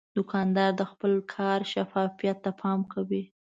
دوکاندار 0.17 0.71
د 0.75 0.81
خپل 0.91 1.11
کار 1.35 1.59
شفافیت 1.73 2.37
ته 2.45 2.51
پام 2.61 2.79
کوي. 2.93 3.23